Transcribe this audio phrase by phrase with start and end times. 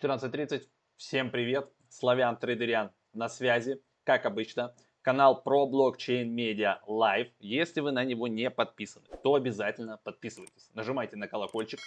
[0.00, 0.62] 14.30.
[0.96, 1.70] Всем привет.
[1.90, 4.74] Славян Трейдерян на связи, как обычно.
[5.02, 7.28] Канал Pro Blockchain Media Live.
[7.40, 10.70] Если вы на него не подписаны, то обязательно подписывайтесь.
[10.72, 11.78] Нажимайте на колокольчик,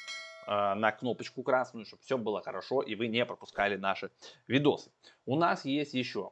[0.46, 4.12] э, на кнопочку красную, чтобы все было хорошо и вы не пропускали наши
[4.48, 4.92] видосы.
[5.26, 6.32] У нас есть еще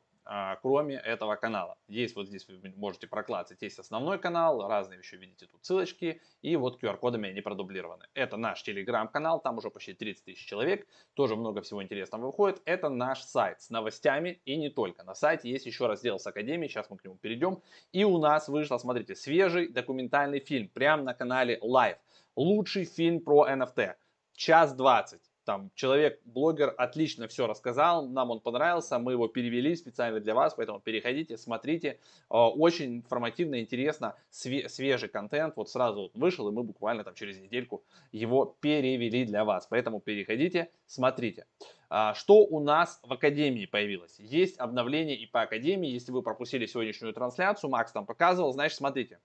[0.61, 1.77] кроме этого канала.
[1.87, 6.55] Есть вот здесь вы можете прокладывать, есть основной канал, разные еще видите тут ссылочки, и
[6.55, 8.05] вот QR-кодами они продублированы.
[8.13, 12.61] Это наш телеграм-канал, там уже почти 30 тысяч человек, тоже много всего интересного выходит.
[12.65, 15.03] Это наш сайт с новостями и не только.
[15.03, 17.61] На сайте есть еще раздел с Академией, сейчас мы к нему перейдем.
[17.91, 21.97] И у нас вышел, смотрите, свежий документальный фильм, прямо на канале Live.
[22.35, 23.95] Лучший фильм про NFT.
[24.35, 30.19] Час 20 там человек, блогер отлично все рассказал, нам он понравился, мы его перевели специально
[30.19, 36.51] для вас, поэтому переходите, смотрите, а, очень информативно, интересно, свежий контент, вот сразу вышел, и
[36.51, 41.45] мы буквально там через недельку его перевели для вас, поэтому переходите, смотрите.
[41.89, 44.19] А, что у нас в Академии появилось?
[44.19, 49.19] Есть обновление и по Академии, если вы пропустили сегодняшнюю трансляцию, Макс там показывал, значит, смотрите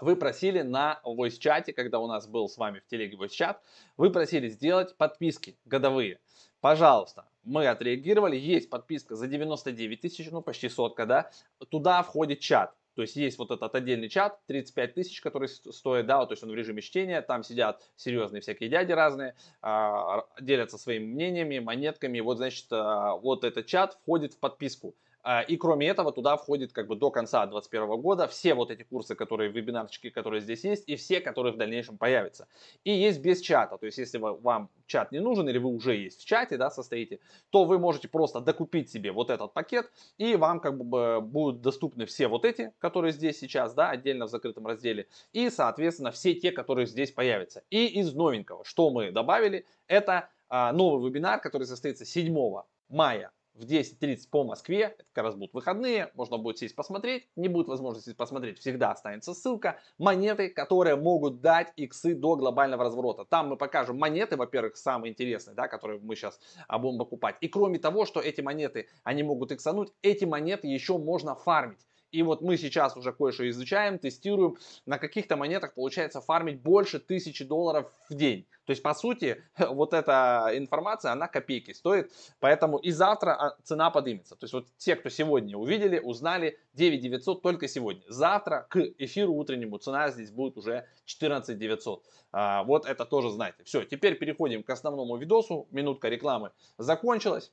[0.00, 3.60] вы просили на voice чате, когда у нас был с вами в телеге voice чат,
[3.96, 6.18] вы просили сделать подписки годовые.
[6.60, 11.30] Пожалуйста, мы отреагировали, есть подписка за 99 тысяч, ну почти сотка, да,
[11.70, 12.74] туда входит чат.
[12.94, 16.50] То есть есть вот этот отдельный чат, 35 тысяч, который стоит, да, то есть он
[16.50, 22.36] в режиме чтения, там сидят серьезные всякие дяди разные, а, делятся своими мнениями, монетками, вот
[22.36, 24.94] значит, а, вот этот чат входит в подписку.
[25.22, 28.82] А, и кроме этого, туда входит как бы до конца 2021 года все вот эти
[28.82, 32.48] курсы, которые, вебинарчики, которые здесь есть, и все, которые в дальнейшем появятся.
[32.84, 36.22] И есть без чата, то есть если вам чат не нужен, или вы уже есть
[36.22, 40.60] в чате, да, состоите, то вы можете просто докупить себе вот этот пакет, и вам
[40.60, 45.06] как бы будут доступны все вот эти, которые здесь сейчас, да, отдельно в закрытом разделе,
[45.32, 47.62] и, соответственно, все те, которые здесь появятся.
[47.70, 53.64] И из новенького, что мы добавили, это а, новый вебинар, который состоится 7 мая в
[53.64, 58.14] 10.30 по Москве, это как раз будут выходные, можно будет сесть посмотреть, не будет возможности
[58.14, 63.24] посмотреть, всегда останется ссылка, монеты, которые могут дать иксы до глобального разворота.
[63.24, 66.40] Там мы покажем монеты, во-первых, самые интересные, да, которые мы сейчас
[66.70, 67.36] будем покупать.
[67.40, 71.86] И кроме того, что эти монеты, они могут иксануть, эти монеты еще можно фармить.
[72.12, 74.58] И вот мы сейчас уже кое-что изучаем, тестируем.
[74.86, 78.46] На каких-то монетах получается фармить больше тысячи долларов в день.
[78.66, 82.12] То есть, по сути, вот эта информация, она копейки стоит.
[82.38, 84.36] Поэтому и завтра а, цена поднимется.
[84.36, 88.02] То есть, вот те, кто сегодня увидели, узнали 9 900 только сегодня.
[88.08, 92.04] Завтра к эфиру утреннему цена здесь будет уже 14 900.
[92.32, 93.64] А, вот это тоже знаете.
[93.64, 95.66] Все, теперь переходим к основному видосу.
[95.70, 97.52] Минутка рекламы закончилась.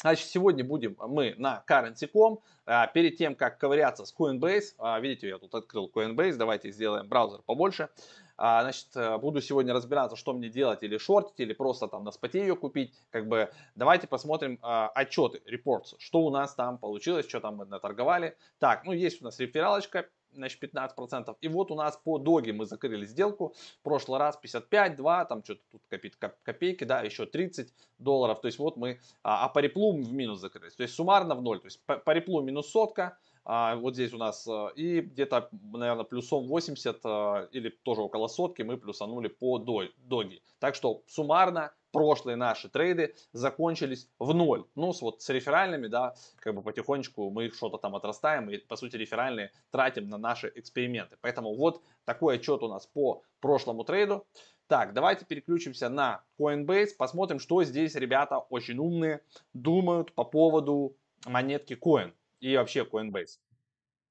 [0.00, 2.38] Значит, сегодня будем мы на currency.com.
[2.64, 7.06] А, перед тем, как ковыряться с Coinbase, а, видите, я тут открыл Coinbase, давайте сделаем
[7.06, 7.90] браузер побольше.
[8.38, 12.12] А, значит, э, буду сегодня разбираться, что мне делать, или шортить, или просто там на
[12.12, 12.94] споте ее купить.
[13.10, 18.38] Как бы давайте посмотрим отчеты, reports, что у нас там получилось, что там мы наторговали.
[18.58, 21.36] Так, ну есть у нас рефералочка, значит, 15%.
[21.40, 23.54] И вот у нас по доге мы закрыли сделку.
[23.80, 28.40] В прошлый раз 55, 2, там что-то тут копит, копейки, да, еще 30 долларов.
[28.40, 30.74] То есть вот мы, а, а по реплу в минус закрылись.
[30.74, 31.60] То есть суммарно в ноль.
[31.60, 35.48] То есть по, по реплу минус сотка, а, вот здесь у нас а, и где-то,
[35.72, 40.42] наверное, плюсом 80 а, или тоже около сотки мы плюсанули по доги.
[40.58, 44.64] Так что суммарно прошлые наши трейды закончились в ноль.
[44.74, 48.58] Ну, с, вот с реферальными, да, как бы потихонечку мы их что-то там отрастаем и,
[48.58, 51.16] по сути, реферальные тратим на наши эксперименты.
[51.20, 54.26] Поэтому вот такой отчет у нас по прошлому трейду.
[54.66, 59.20] Так, давайте переключимся на Coinbase, посмотрим, что здесь ребята очень умные
[59.52, 60.96] думают по поводу
[61.26, 63.38] монетки Coin и вообще Coinbase.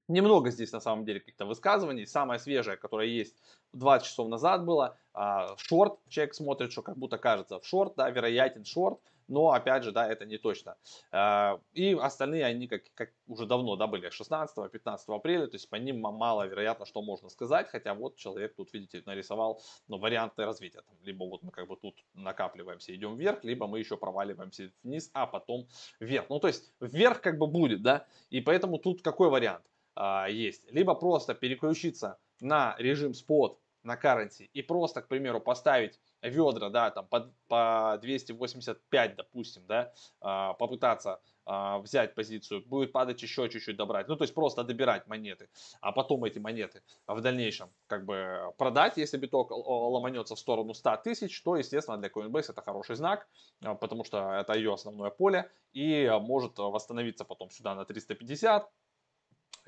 [0.10, 2.08] Немного здесь на самом деле каких-то высказываний.
[2.08, 3.36] Самое свежее, которое есть
[3.74, 6.00] 20 часов назад было, а, шорт.
[6.10, 9.00] Человек смотрит, что как будто кажется в шорт, да, вероятен шорт.
[9.28, 10.78] Но опять же, да, это не точно.
[11.12, 15.76] А, и остальные, они как, как уже давно, да, были 16-15 апреля, то есть по
[15.76, 20.82] ним маловероятно, что можно сказать, хотя вот человек тут, видите, нарисовал ну, варианты развития.
[20.82, 25.12] Там, либо вот мы как бы тут накапливаемся, идем вверх, либо мы еще проваливаемся вниз,
[25.14, 25.68] а потом
[26.00, 26.26] вверх.
[26.30, 29.64] Ну, то есть вверх как бы будет, да, и поэтому тут какой вариант?
[30.00, 30.72] А, есть.
[30.72, 36.90] Либо просто переключиться на режим спот на currency и просто, к примеру, поставить ведра, да,
[36.90, 43.76] там по, по 285, допустим, да, а, попытаться а, взять позицию, будет падать еще чуть-чуть
[43.76, 45.50] добрать, ну, то есть просто добирать монеты,
[45.82, 50.98] а потом эти монеты в дальнейшем как бы продать, если биток ломанется в сторону 100
[51.04, 53.28] тысяч, то, естественно, для Coinbase это хороший знак,
[53.60, 58.70] потому что это ее основное поле и может восстановиться потом сюда на 350,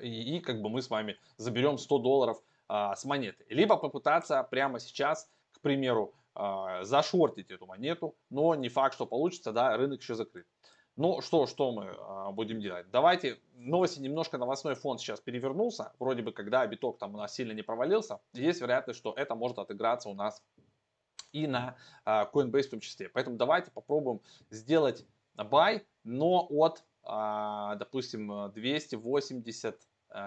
[0.02, 3.44] и, и как бы мы с вами заберем 100 долларов а, с монеты.
[3.48, 9.52] Либо попытаться прямо сейчас, к примеру, э, зашортить эту монету, но не факт, что получится,
[9.52, 10.46] да, рынок еще закрыт.
[10.96, 12.90] Ну что, что мы э, будем делать?
[12.90, 17.52] Давайте, новости немножко новостной фон сейчас перевернулся, вроде бы когда биток там у нас сильно
[17.52, 20.42] не провалился, есть вероятность, что это может отыграться у нас
[21.32, 23.08] и на э, Coinbase в том числе.
[23.10, 25.04] Поэтому давайте попробуем сделать
[25.36, 29.80] buy, но от, э, допустим, 280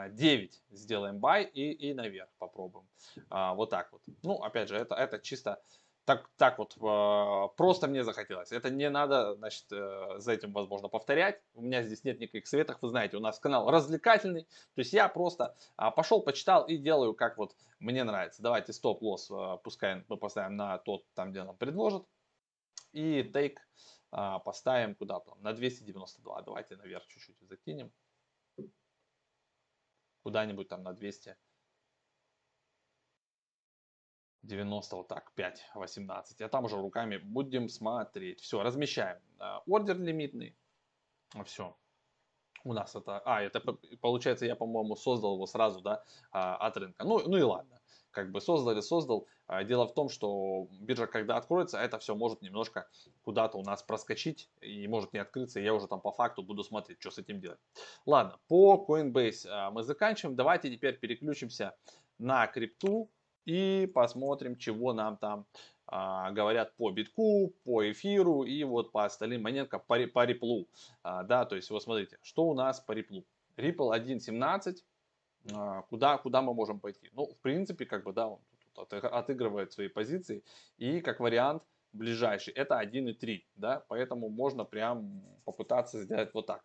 [0.10, 2.88] 9 сделаем buy и, и наверх попробуем.
[3.30, 4.02] А, вот так вот.
[4.24, 5.62] Ну, опять же, это, это чисто
[6.06, 8.52] так, так вот э, просто мне захотелось.
[8.52, 11.42] Это не надо, значит, э, за этим, возможно, повторять.
[11.56, 12.78] У меня здесь нет никаких советов.
[12.82, 14.44] Вы знаете, у нас канал развлекательный.
[14.76, 18.44] То есть я просто пошел, почитал и делаю, как вот мне нравится.
[18.44, 19.32] Давайте стоп-лосс
[19.64, 22.06] пускай мы поставим на тот, там, где нам предложат.
[22.94, 26.42] И э, поставим куда-то, на 292.
[26.44, 27.92] Давайте наверх чуть-чуть закинем.
[30.26, 31.38] Куда-нибудь там на 200.
[34.42, 36.42] 90, вот так, 5, 18.
[36.42, 38.42] А там уже руками будем смотреть.
[38.42, 39.20] Все, размещаем.
[39.38, 40.58] А, ордер лимитный.
[41.46, 41.78] Все.
[42.64, 43.20] У нас это...
[43.20, 43.60] А, это
[44.02, 47.04] получается, я, по-моему, создал его сразу, да, а, от рынка.
[47.04, 47.80] Ну, ну и ладно.
[48.16, 49.28] Как бы создал или создал.
[49.46, 52.88] А, дело в том, что биржа, когда откроется, это все может немножко
[53.24, 55.60] куда-то у нас проскочить и может не открыться.
[55.60, 57.60] Я уже там по факту буду смотреть, что с этим делать.
[58.06, 60.38] Ладно, по Coinbase мы заканчиваем.
[60.38, 61.76] Давайте теперь переключимся
[62.18, 63.10] на крипту
[63.44, 65.46] и посмотрим, чего нам там
[65.88, 70.68] а, говорят по битку, по эфиру и вот по остальным монеткам, по, по реплу.
[71.04, 73.26] А, да, то есть вот смотрите, что у нас по реплу.
[73.58, 74.95] Ripple 1.17, а,
[75.90, 77.10] куда, куда мы можем пойти?
[77.14, 78.40] Ну, в принципе, как бы, да, он
[78.74, 80.44] тут отыгрывает свои позиции.
[80.78, 81.64] И как вариант
[81.94, 86.64] ближайший, это 1.3, да, поэтому можно прям попытаться сделать вот так.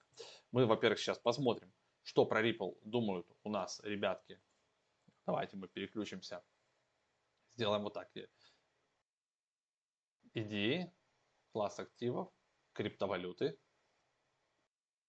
[0.52, 1.72] Мы, во-первых, сейчас посмотрим,
[2.02, 4.40] что про Ripple думают у нас ребятки.
[5.26, 6.42] Давайте мы переключимся
[7.60, 8.08] сделаем вот так.
[10.32, 10.90] Идеи,
[11.52, 12.32] класс активов,
[12.72, 13.58] криптовалюты.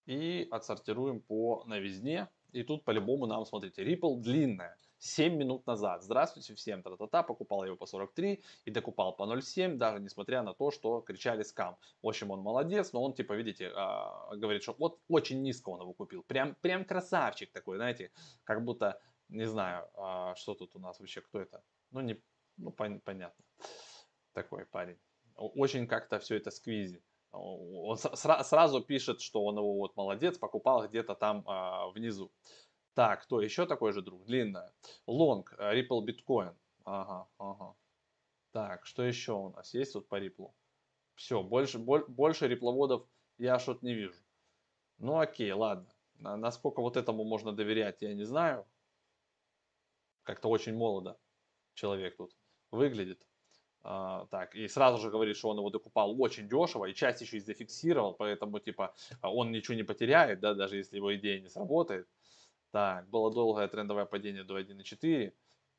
[0.04, 2.28] И отсортируем по новизне.
[2.52, 4.76] И тут по-любому нам, смотрите, Ripple длинная.
[4.98, 6.02] 7 минут назад.
[6.02, 6.82] Здравствуйте всем.
[6.82, 7.22] Та-та-та.
[7.22, 11.76] Покупал его по 43 и докупал по 0,7, даже несмотря на то, что кричали скам.
[12.02, 15.80] В общем, он молодец, но он, типа, видите, э, говорит, что вот очень низко он
[15.80, 16.22] его купил.
[16.22, 18.12] Прям, прям красавчик такой, знаете,
[18.44, 21.64] как будто, не знаю, э, что тут у нас вообще, кто это?
[21.90, 22.22] Ну, не,
[22.56, 23.44] ну, пон понятно.
[24.34, 24.98] Такой парень.
[25.34, 27.02] Очень как-то все это сквизи.
[27.32, 32.30] Он сра сразу пишет, что он его вот молодец, покупал где-то там а, внизу.
[32.94, 34.24] Так, кто еще такой же друг?
[34.24, 34.72] Длинная.
[35.06, 36.54] Лонг, э, Ripple Bitcoin.
[36.84, 37.74] Ага, ага.
[38.50, 40.52] Так, что еще у нас есть тут по Ripple?
[41.14, 43.06] Все, больше, боль, больше репловодов
[43.38, 44.20] я что-то не вижу.
[44.98, 45.88] Ну окей, ладно.
[46.18, 48.66] Насколько вот этому можно доверять, я не знаю.
[50.22, 51.18] Как-то очень молодо
[51.74, 52.36] человек тут
[52.70, 53.26] выглядит.
[53.84, 57.38] Uh, так, и сразу же говорит, что он его докупал очень дешево, и часть еще
[57.38, 62.06] и зафиксировал, поэтому, типа, он ничего не потеряет, да, даже если его идея не сработает.
[62.70, 65.32] Так, было долгое трендовое падение до 1.4.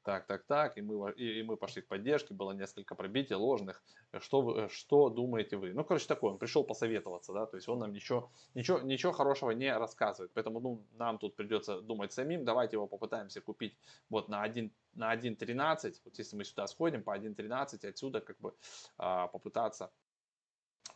[0.03, 3.81] Так, так, так, и мы, и, и мы пошли к поддержке, было несколько пробитий ложных.
[4.19, 5.71] Что, что думаете вы?
[5.71, 9.51] Ну, короче, такой, он пришел посоветоваться, да, то есть он нам ничего, ничего, ничего хорошего
[9.51, 10.31] не рассказывает.
[10.33, 13.77] Поэтому, ну, нам тут придется думать самим, давайте его попытаемся купить
[14.09, 18.55] вот на 1, на 1.13, вот если мы сюда сходим по 1.13, отсюда как бы
[18.97, 19.91] а, попытаться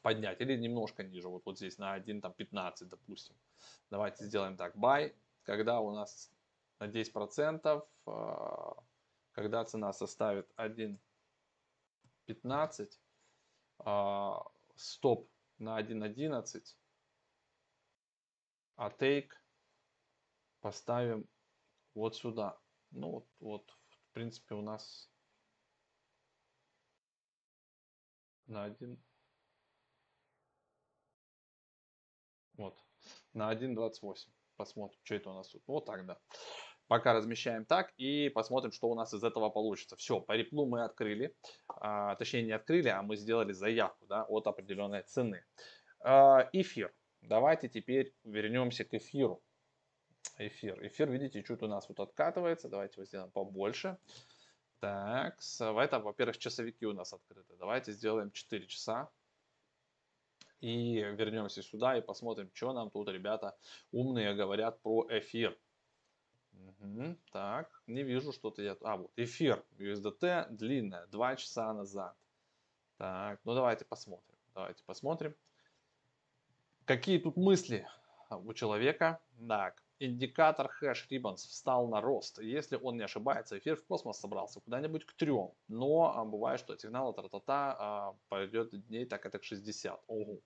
[0.01, 3.35] поднять, или немножко ниже, вот, вот здесь на 1.15, допустим.
[3.89, 6.31] Давайте сделаем так, buy, когда у нас
[6.79, 8.83] на 10%, а,
[9.31, 12.99] когда цена составит 1.15,
[13.79, 14.43] а,
[14.75, 16.77] стоп на 1.11,
[18.75, 19.31] а take
[20.61, 21.27] поставим
[21.93, 22.59] вот сюда.
[22.91, 23.76] Ну вот, вот,
[24.17, 25.11] принципе, у нас
[28.47, 28.97] на 1,
[32.55, 32.75] вот,
[33.33, 34.15] на 1.28.
[34.55, 35.61] Посмотрим, что это у нас тут.
[35.67, 36.19] Вот так, да.
[36.87, 39.95] Пока размещаем так и посмотрим, что у нас из этого получится.
[39.97, 41.35] Все, по реплу мы открыли,
[41.67, 45.45] а, точнее не открыли, а мы сделали заявку да, от определенной цены.
[45.99, 46.91] А, эфир.
[47.21, 49.43] Давайте теперь вернемся к эфиру.
[50.37, 50.85] Эфир.
[50.85, 52.69] Эфир, видите, чуть у нас вот откатывается.
[52.69, 53.97] Давайте его сделаем побольше.
[54.79, 57.55] Так, это, во-первых, часовики у нас открыты.
[57.57, 59.09] Давайте сделаем 4 часа.
[60.59, 63.55] И вернемся сюда и посмотрим, что нам тут ребята
[63.91, 65.57] умные говорят про эфир.
[66.79, 68.75] Угу, так, не вижу что-то я...
[68.81, 72.15] А, вот, эфир USDT длинная, 2 часа назад.
[72.97, 74.35] Так, ну давайте посмотрим.
[74.55, 75.35] Давайте посмотрим.
[76.85, 77.87] Какие тут мысли
[78.29, 79.19] у человека?
[79.47, 82.39] Так, индикатор хэш Ribbons встал на рост.
[82.39, 85.51] Если он не ошибается, эфир в космос собрался куда-нибудь к трем.
[85.67, 90.03] Но а, бывает, что сигнал тра-та-та а, пойдет дней так это к 60.
[90.07, 90.41] Ого.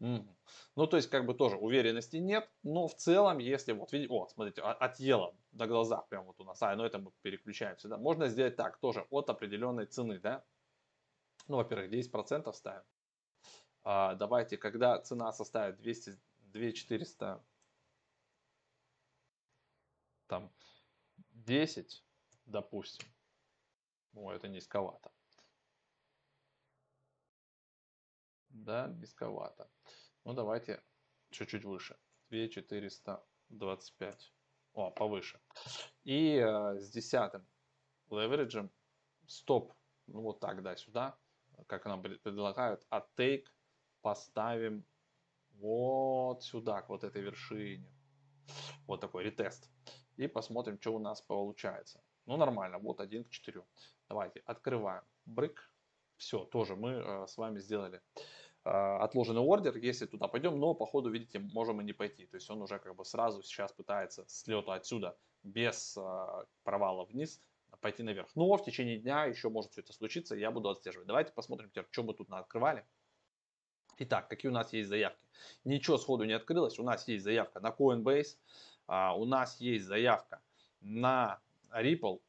[0.00, 0.36] Угу.
[0.76, 4.28] Ну, то есть, как бы тоже уверенности нет, но в целом, если вот, видите, о,
[4.28, 8.28] смотрите, отъело на глазах прям вот у нас, а, ну это мы переключаемся, да, можно
[8.28, 10.44] сделать так, тоже от определенной цены, да,
[11.48, 12.82] ну, во-первых, 10% ставим.
[13.84, 16.18] А, давайте, когда цена составит 200,
[16.52, 17.44] 2400
[20.32, 20.50] там
[21.32, 22.04] 10,
[22.46, 23.08] допустим,
[24.14, 25.12] ну, это низковато.
[28.48, 29.68] Да, низковато.
[30.24, 30.82] Ну, давайте
[31.30, 31.98] чуть-чуть выше.
[32.30, 34.32] 2425.
[34.72, 35.38] О, повыше.
[36.04, 37.46] И э, с десятым
[38.10, 38.70] левериджем
[39.26, 39.74] стоп,
[40.06, 41.18] ну вот так, да, сюда,
[41.66, 43.44] как нам предлагают, а take
[44.00, 44.86] поставим
[45.50, 47.92] вот сюда, к вот этой вершине.
[48.86, 49.70] Вот такой ретест
[50.16, 52.00] и посмотрим, что у нас получается.
[52.26, 53.62] Ну, нормально, вот 1 к 4.
[54.08, 55.70] Давайте открываем брык.
[56.16, 58.00] Все, тоже мы э, с вами сделали
[58.64, 62.26] э, отложенный ордер, если туда пойдем, но по ходу, видите, можем и не пойти.
[62.26, 67.04] То есть он уже как бы сразу сейчас пытается с лета отсюда без э, провала
[67.04, 67.40] вниз
[67.80, 68.30] пойти наверх.
[68.34, 71.06] Но в течение дня еще может все это случиться, я буду отслеживать.
[71.06, 72.86] Давайте посмотрим теперь, что мы тут открывали.
[73.98, 75.26] Итак, какие у нас есть заявки?
[75.64, 76.78] Ничего сходу не открылось.
[76.78, 78.36] У нас есть заявка на Coinbase,
[78.92, 80.42] а, у нас есть заявка
[80.82, 81.40] на
[81.74, 82.20] Ripple,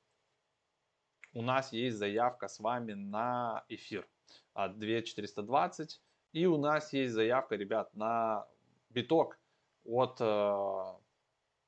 [1.33, 4.07] у нас есть заявка с вами на эфир
[4.53, 6.01] от 2420,
[6.31, 8.47] и у нас есть заявка, ребят, на
[8.91, 9.37] биток
[9.83, 10.93] от э,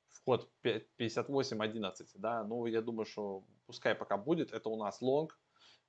[0.08, 5.38] вход 58.11, да, ну, я думаю, что пускай пока будет, это у нас лонг,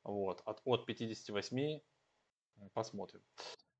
[0.03, 1.79] вот, от, от 58,
[2.73, 3.21] посмотрим,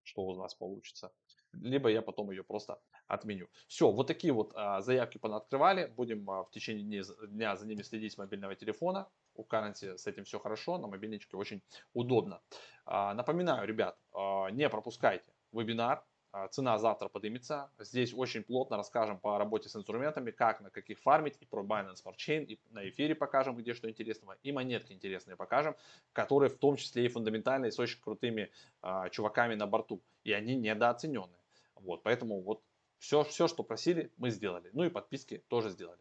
[0.03, 1.12] что у нас получится
[1.54, 3.48] либо я потом ее просто отменю.
[3.68, 5.92] Все, вот такие вот а, заявки понаоткрывали.
[5.96, 9.08] Будем а, в течение дня, дня за ними следить с мобильного телефона.
[9.36, 11.62] У Currency с этим все хорошо, на мобильничке очень
[11.94, 12.42] удобно.
[12.86, 17.72] А, напоминаю, ребят, а, не пропускайте вебинар а, цена завтра поднимется.
[17.80, 22.04] Здесь очень плотно расскажем по работе с инструментами, как на каких фармить, и про Binance
[22.04, 25.75] Smart Chain, и на эфире покажем, где что интересного, и монетки интересные покажем,
[26.13, 28.51] которые в том числе и фундаментальные, с очень крутыми
[28.82, 31.37] а, чуваками на борту, и они недооцененные.
[31.81, 32.63] Вот, поэтому вот
[33.00, 34.69] все, все, что просили, мы сделали.
[34.74, 36.00] Ну и подписки тоже сделали.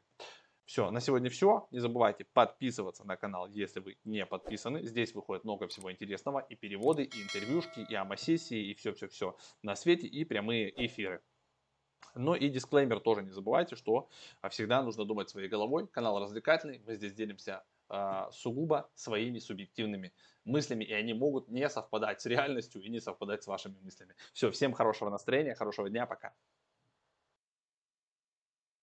[0.64, 1.68] Все, на сегодня все.
[1.70, 4.82] Не забывайте подписываться на канал, если вы не подписаны.
[4.82, 6.40] Здесь выходит много всего интересного.
[6.40, 11.22] И переводы, и интервьюшки, и АМА-сессии, и все-все-все на свете, и прямые эфиры.
[12.16, 14.08] Ну и дисклеймер тоже не забывайте, что
[14.50, 15.86] всегда нужно думать своей головой.
[15.86, 17.62] Канал развлекательный, мы здесь делимся
[18.32, 20.12] сугубо своими субъективными
[20.44, 24.14] мыслями, и они могут не совпадать с реальностью и не совпадать с вашими мыслями.
[24.32, 26.34] Все, всем хорошего настроения, хорошего дня, пока.